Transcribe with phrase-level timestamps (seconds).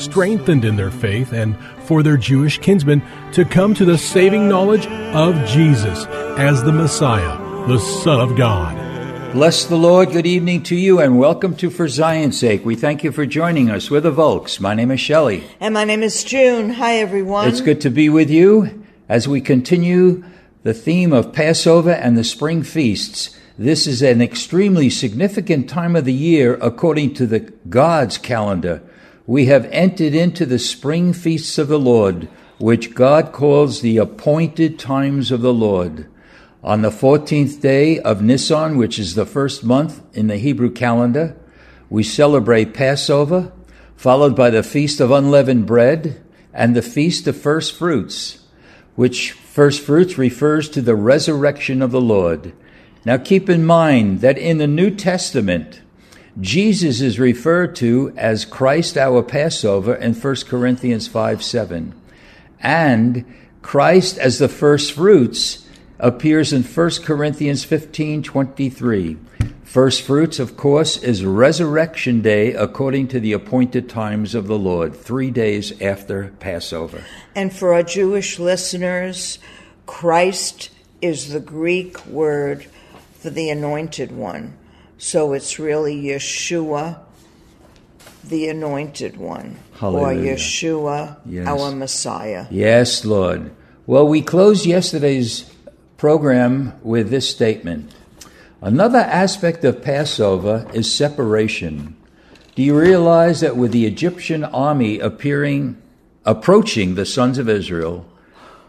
[0.00, 4.86] strengthened in their faith and for their Jewish kinsmen to come to the saving knowledge
[5.14, 6.06] of Jesus
[6.38, 8.76] as the Messiah, the Son of God.
[9.32, 10.10] Bless the Lord.
[10.10, 12.64] Good evening to you and welcome to For Zion's Sake.
[12.64, 13.88] We thank you for joining us.
[13.88, 14.58] We're the Volks.
[14.58, 15.44] My name is Shelley.
[15.60, 16.70] And my name is June.
[16.70, 17.46] Hi, everyone.
[17.46, 20.24] It's good to be with you as we continue
[20.64, 23.38] the theme of Passover and the spring feasts.
[23.56, 28.82] This is an extremely significant time of the year according to the God's calendar.
[29.26, 34.78] We have entered into the spring feasts of the Lord, which God calls the appointed
[34.78, 36.06] times of the Lord.
[36.62, 41.36] On the 14th day of Nisan, which is the first month in the Hebrew calendar,
[41.88, 43.52] we celebrate Passover,
[43.96, 48.44] followed by the Feast of Unleavened Bread and the Feast of First Fruits,
[48.94, 52.52] which first fruits refers to the resurrection of the Lord.
[53.04, 55.80] Now keep in mind that in the New Testament,
[56.38, 61.94] Jesus is referred to as Christ our Passover in 1 Corinthians 5 7.
[62.60, 63.24] And
[63.62, 65.66] Christ as the first fruits
[65.98, 69.16] appears in 1 Corinthians 15 23.
[69.64, 74.96] First fruits, of course, is resurrection day according to the appointed times of the Lord,
[74.96, 77.04] three days after Passover.
[77.36, 79.38] And for our Jewish listeners,
[79.86, 80.70] Christ
[81.00, 82.66] is the Greek word
[83.20, 84.56] for the anointed one.
[85.02, 86.98] So it's really Yeshua,
[88.22, 90.32] the anointed one, Hallelujah.
[90.32, 91.46] or Yeshua, Yes.
[91.48, 92.44] our Messiah.
[92.50, 93.50] Yes, Lord.
[93.86, 95.50] Well, we closed yesterday's
[95.96, 97.90] program with this statement.
[98.60, 101.96] Another aspect of Passover is separation.
[102.54, 105.78] Do you realize that with the Egyptian army appearing
[106.26, 108.04] approaching the sons of Israel,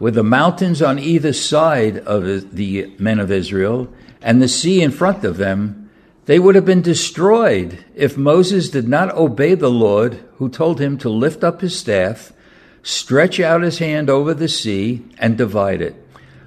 [0.00, 3.86] with the mountains on either side of the men of Israel
[4.22, 5.81] and the sea in front of them,
[6.26, 10.96] they would have been destroyed if Moses did not obey the Lord who told him
[10.98, 12.32] to lift up his staff,
[12.82, 15.96] stretch out his hand over the sea, and divide it.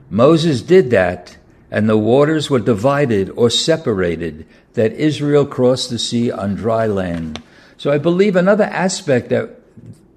[0.09, 1.37] Moses did that,
[1.69, 7.41] and the waters were divided or separated, that Israel crossed the sea on dry land.
[7.77, 9.59] So I believe another aspect that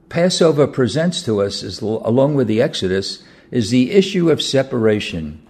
[0.09, 5.43] Passover presents to us, is, along with the Exodus, is the issue of separation.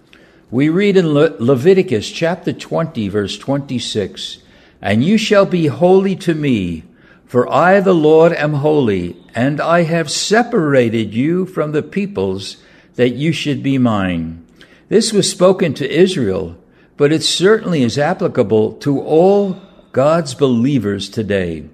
[0.51, 4.39] We read in Le- Leviticus chapter 20, verse 26
[4.81, 6.85] And you shall be holy to me,
[7.27, 12.57] for I, the Lord, am holy, and I have separated you from the peoples
[12.95, 14.43] that you should be mine.
[14.87, 16.57] This was spoken to Israel,
[16.97, 19.61] but it certainly is applicable to all
[19.91, 21.69] God's believers today.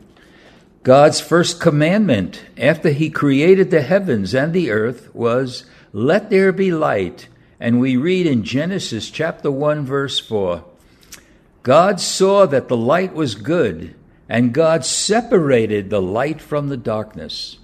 [0.83, 5.63] God's first commandment after he created the heavens and the earth was,
[5.93, 7.29] Let there be light.
[7.59, 10.63] And we read in Genesis chapter 1, verse 4
[11.63, 13.95] God saw that the light was good,
[14.29, 17.57] and God separated the light from the darkness.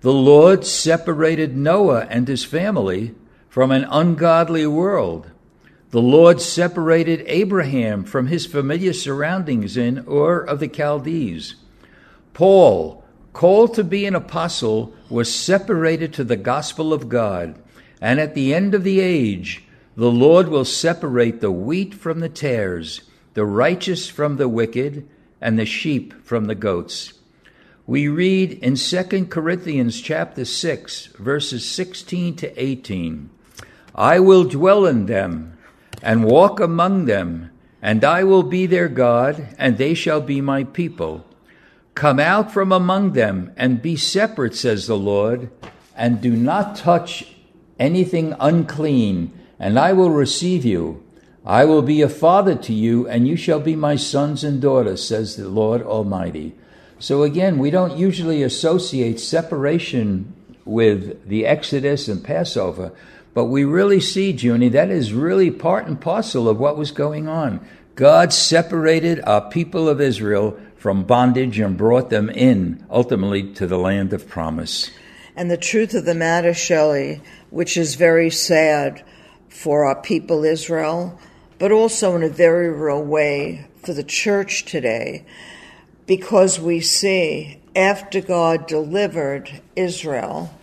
[0.00, 3.14] The Lord separated Noah and his family
[3.48, 5.30] from an ungodly world.
[5.90, 11.56] The Lord separated Abraham from his familiar surroundings in Ur of the Chaldees.
[12.34, 17.58] Paul, called to be an apostle, was separated to the gospel of God.
[18.00, 19.64] And at the end of the age,
[19.96, 23.02] the Lord will separate the wheat from the tares,
[23.34, 25.08] the righteous from the wicked,
[25.40, 27.14] and the sheep from the goats.
[27.86, 33.30] We read in 2 Corinthians chapter 6, verses 16 to 18
[33.94, 35.58] I will dwell in them
[36.02, 37.50] and walk among them,
[37.82, 41.26] and I will be their God, and they shall be my people.
[41.94, 45.50] Come out from among them and be separate, says the Lord,
[45.96, 47.26] and do not touch
[47.78, 51.02] anything unclean, and I will receive you.
[51.44, 55.02] I will be a father to you, and you shall be my sons and daughters,
[55.02, 56.54] says the Lord Almighty.
[56.98, 60.34] So again, we don't usually associate separation
[60.64, 62.92] with the Exodus and Passover,
[63.34, 67.28] but we really see, Junie, that is really part and parcel of what was going
[67.28, 67.66] on.
[67.94, 73.78] God separated our people of Israel from bondage and brought them in ultimately to the
[73.78, 74.90] land of promise.
[75.34, 79.02] And the truth of the matter, Shelley, which is very sad
[79.48, 81.18] for our people Israel,
[81.58, 85.24] but also in a very real way for the church today,
[86.06, 90.54] because we see after God delivered Israel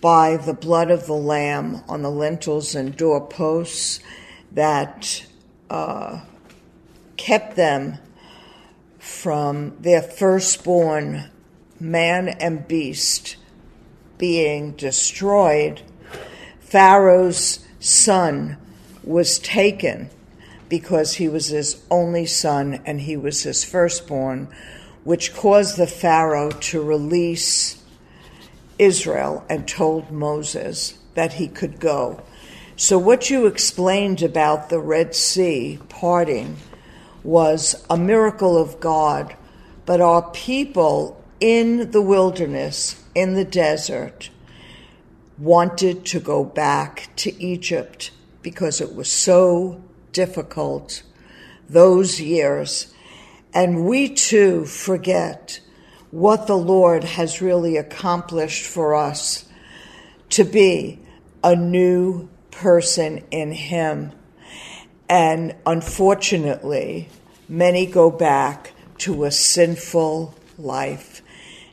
[0.00, 4.00] by the blood of the Lamb on the lintels and doorposts
[4.52, 5.26] that
[5.70, 6.20] uh,
[7.16, 7.98] kept them
[8.98, 11.30] from their firstborn
[11.80, 13.36] man and beast
[14.18, 15.82] being destroyed,
[16.60, 18.56] Pharaoh's son
[19.02, 20.10] was taken
[20.68, 24.48] because he was his only son and he was his firstborn,
[25.04, 27.82] which caused the Pharaoh to release
[28.78, 32.22] Israel and told Moses that he could go.
[32.76, 36.56] So, what you explained about the Red Sea parting
[37.24, 39.34] was a miracle of God,
[39.84, 44.30] but our people in the wilderness, in the desert,
[45.38, 48.12] wanted to go back to Egypt
[48.42, 49.82] because it was so
[50.12, 51.02] difficult
[51.68, 52.94] those years.
[53.52, 55.60] And we too forget
[56.10, 59.48] what the Lord has really accomplished for us
[60.30, 61.00] to be
[61.42, 64.12] a new person in Him.
[65.08, 67.08] And unfortunately,
[67.48, 71.22] many go back to a sinful life.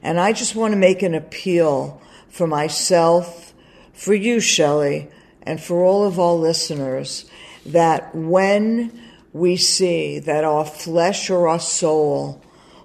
[0.06, 2.00] And I just want to make an appeal
[2.30, 3.56] for myself,
[3.92, 5.10] for you, Shelley,
[5.42, 7.25] and for all of our listeners
[7.66, 9.02] that when
[9.34, 12.40] we see that our flesh or our soul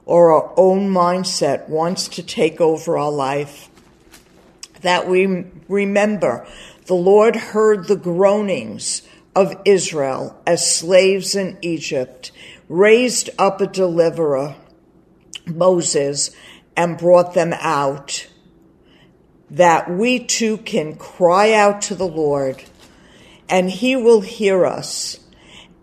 [0.07, 3.69] or our own mindset wants to take over our life,
[4.81, 6.47] that we remember
[6.87, 9.03] the Lord heard the groanings
[9.37, 12.33] of Israel as slaves in Egypt,
[12.71, 14.57] raised up a deliverer,
[15.45, 16.31] Moses,
[16.77, 18.27] and brought them out.
[19.51, 22.63] That we too can cry out to the Lord,
[23.49, 25.19] and He will hear us,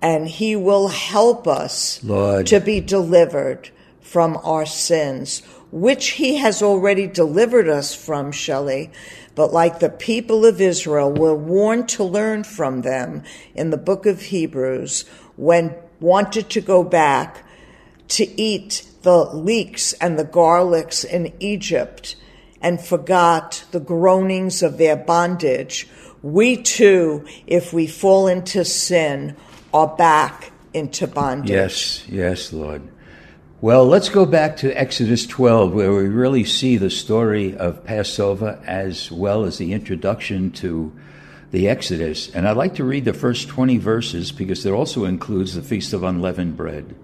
[0.02, 2.48] and He will help us Lord.
[2.48, 3.70] to be delivered
[4.00, 8.90] from our sins, which He has already delivered us from, Shelley.
[9.36, 13.24] But like the people of Israel, we're warned to learn from them
[13.54, 15.06] in the book of Hebrews
[15.36, 17.44] when wanted to go back
[18.10, 22.16] to eat the leeks and the garlics in Egypt
[22.62, 25.88] and forgot the groanings of their bondage.
[26.22, 29.36] We too, if we fall into sin,
[29.74, 31.52] are back into bondage.
[31.52, 32.82] Yes, yes, Lord.
[33.60, 38.62] Well, let's go back to Exodus 12, where we really see the story of Passover
[38.66, 40.94] as well as the introduction to
[41.52, 42.30] the Exodus.
[42.30, 45.94] And I'd like to read the first 20 verses because it also includes the Feast
[45.94, 46.96] of Unleavened Bread.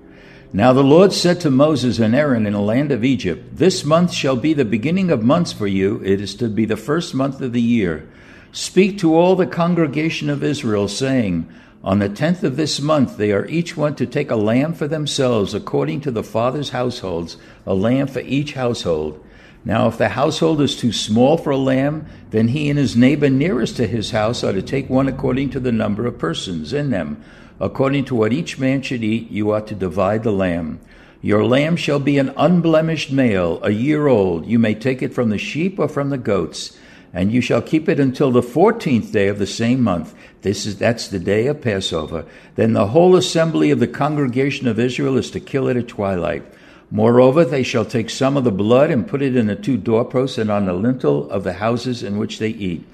[0.56, 4.14] Now the Lord said to Moses and Aaron in the land of Egypt, This month
[4.14, 6.00] shall be the beginning of months for you.
[6.06, 8.08] It is to be the first month of the year.
[8.52, 11.50] Speak to all the congregation of Israel, saying,
[11.84, 14.88] On the tenth of this month they are each one to take a lamb for
[14.88, 17.36] themselves, according to the fathers' households,
[17.66, 19.26] a lamb for each household.
[19.66, 23.30] Now, if the household is too small for a lamb, then he and his neighbor
[23.30, 26.92] nearest to his house are to take one according to the number of persons in
[26.92, 27.24] them.
[27.64, 30.82] According to what each man should eat, you are to divide the lamb.
[31.22, 34.46] Your lamb shall be an unblemished male, a year old.
[34.46, 36.78] You may take it from the sheep or from the goats,
[37.14, 40.14] and you shall keep it until the fourteenth day of the same month.
[40.42, 42.26] This is that's the day of Passover.
[42.56, 46.44] Then the whole assembly of the congregation of Israel is to kill it at twilight.
[46.92, 50.38] Moreover, they shall take some of the blood and put it in the two doorposts
[50.38, 52.86] and on the lintel of the houses in which they eat.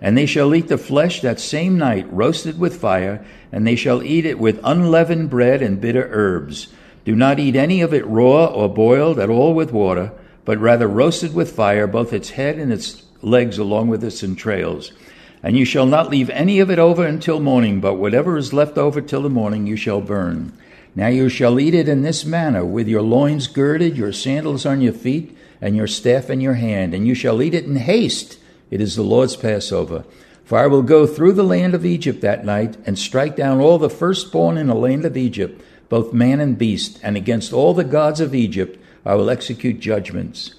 [0.00, 4.02] And they shall eat the flesh that same night, roasted with fire, and they shall
[4.02, 6.68] eat it with unleavened bread and bitter herbs.
[7.04, 10.12] Do not eat any of it raw or boiled at all with water,
[10.44, 14.92] but rather roasted with fire, both its head and its legs along with its entrails.
[15.42, 18.76] And you shall not leave any of it over until morning, but whatever is left
[18.76, 20.52] over till the morning you shall burn.
[20.94, 24.80] Now you shall eat it in this manner, with your loins girded, your sandals on
[24.80, 28.38] your feet, and your staff in your hand, and you shall eat it in haste.
[28.70, 30.04] It is the Lord's Passover.
[30.44, 33.78] For I will go through the land of Egypt that night, and strike down all
[33.78, 37.84] the firstborn in the land of Egypt, both man and beast, and against all the
[37.84, 40.54] gods of Egypt I will execute judgments.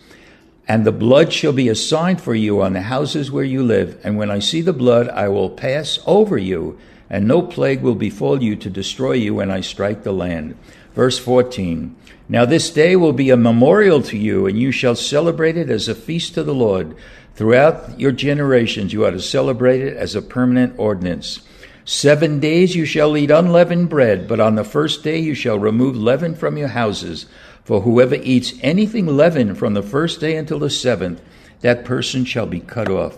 [0.67, 3.99] And the blood shall be a sign for you on the houses where you live,
[4.03, 6.77] and when I see the blood, I will pass over you
[7.09, 10.55] and no plague will befall you to destroy you when I strike the land.
[10.95, 11.95] Verse 14
[12.27, 15.87] Now this day will be a memorial to you, and you shall celebrate it as
[15.87, 16.95] a feast to the Lord.
[17.35, 21.41] Throughout your generations, you are to celebrate it as a permanent ordinance.
[21.85, 25.95] Seven days you shall eat unleavened bread, but on the first day you shall remove
[25.95, 27.25] leaven from your houses.
[27.63, 31.21] For whoever eats anything leavened from the first day until the seventh,
[31.61, 33.17] that person shall be cut off.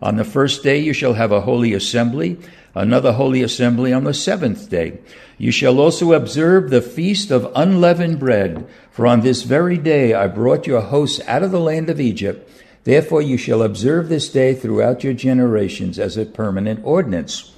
[0.00, 2.38] On the first day you shall have a holy assembly,
[2.74, 4.98] another holy assembly on the seventh day.
[5.38, 10.26] You shall also observe the feast of unleavened bread, for on this very day I
[10.26, 12.48] brought your hosts out of the land of Egypt.
[12.84, 17.54] Therefore you shall observe this day throughout your generations as a permanent ordinance.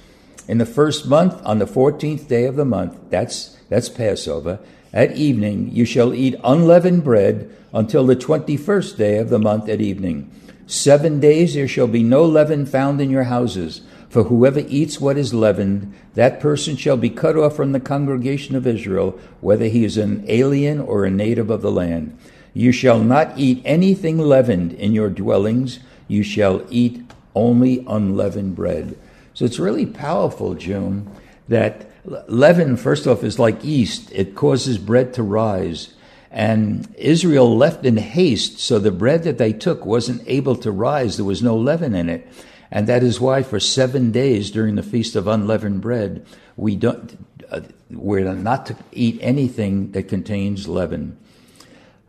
[0.47, 4.59] In the first month, on the fourteenth day of the month, that's, that's Passover,
[4.93, 9.67] at evening you shall eat unleavened bread until the twenty first day of the month
[9.67, 10.31] at evening.
[10.67, 13.81] Seven days there shall be no leaven found in your houses,
[14.15, 18.55] for whoever eats what is leavened, that person shall be cut off from the congregation
[18.55, 22.17] of Israel, whether he is an alien or a native of the land.
[22.53, 27.03] You shall not eat anything leavened in your dwellings, you shall eat
[27.35, 28.97] only unleavened bread.
[29.33, 31.11] So it's really powerful, June,
[31.49, 34.13] that leaven, first off, is like yeast.
[34.13, 35.93] It causes bread to rise.
[36.31, 41.17] And Israel left in haste, so the bread that they took wasn't able to rise.
[41.17, 42.25] There was no leaven in it.
[42.71, 46.25] And that is why for seven days during the Feast of Unleavened Bread,
[46.57, 47.17] we don't,
[47.51, 51.17] uh, we're not to eat anything that contains leaven.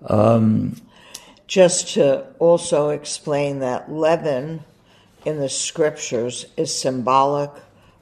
[0.07, 0.77] Um,
[1.47, 4.65] Just to also explain that leaven
[5.25, 7.51] in the scriptures is symbolic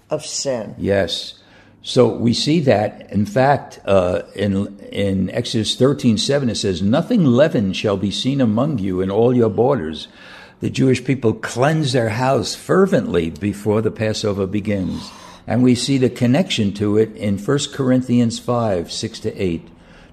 [0.08, 0.74] of sin.
[0.78, 1.40] Yes.
[1.82, 3.12] So we see that.
[3.12, 8.40] In fact, uh, in in Exodus thirteen seven, it says, "Nothing leavened shall be seen
[8.40, 10.08] among you in all your borders."
[10.60, 15.10] The Jewish people cleanse their house fervently before the Passover begins,
[15.46, 19.68] and we see the connection to it in 1 Corinthians five six to eight.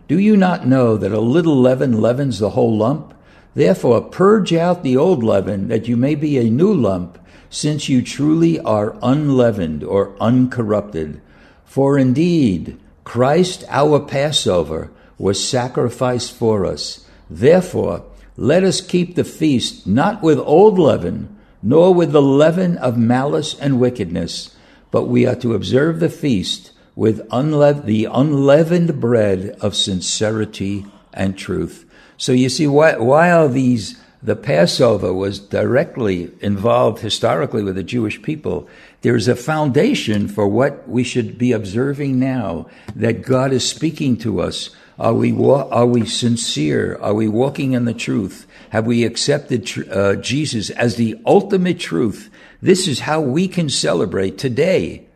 [0.08, 3.14] Do you not know that a little leaven leavens the whole lump?
[3.54, 7.18] Therefore, purge out the old leaven, that you may be a new lump,
[7.50, 11.22] since you truly are unleavened or uncorrupted.
[11.66, 17.06] For indeed, Christ our Passover was sacrificed for us.
[17.30, 18.04] Therefore,
[18.38, 23.58] let us keep the feast not with old leaven, nor with the leaven of malice
[23.60, 24.56] and wickedness,
[24.90, 31.86] but we are to observe the feast with the unleavened bread of sincerity and truth.
[32.18, 38.70] So you see, while these the Passover was directly involved historically with the Jewish people,
[39.02, 44.40] there's a foundation for what we should be observing now that God is speaking to
[44.40, 44.70] us.
[45.00, 46.98] Are we, are we sincere?
[47.02, 48.46] Are we walking in the truth?
[48.70, 52.30] Have we accepted uh, Jesus as the ultimate truth?
[52.62, 55.08] This is how we can celebrate today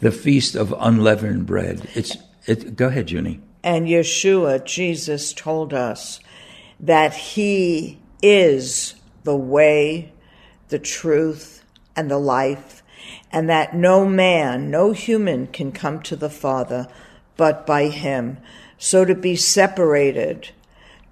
[0.00, 1.88] the feast of unleavened bread.
[1.94, 3.40] It's, it, go ahead, Junie.
[3.62, 6.20] And Yeshua, Jesus, told us
[6.78, 8.94] that He is
[9.24, 10.12] the way,
[10.68, 11.64] the truth,
[11.96, 12.82] and the life,
[13.32, 16.88] and that no man, no human can come to the Father
[17.36, 18.38] but by Him.
[18.78, 20.50] So to be separated,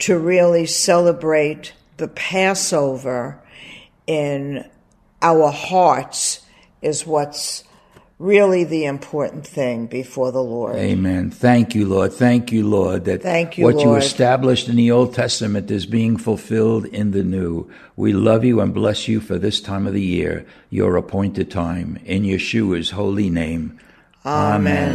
[0.01, 3.41] to really celebrate the Passover
[4.07, 4.69] in
[5.23, 6.45] our hearts
[6.83, 7.65] is what's
[8.19, 10.77] really the important thing before the Lord.
[10.77, 11.31] Amen.
[11.31, 12.13] Thank you, Lord.
[12.13, 13.87] Thank you, Lord, that Thank you, what Lord.
[13.87, 17.71] you established in the Old Testament is being fulfilled in the New.
[17.97, 21.99] We love you and bless you for this time of the year, your appointed time,
[22.05, 23.79] in Yeshua's holy name.
[24.25, 24.95] Amen.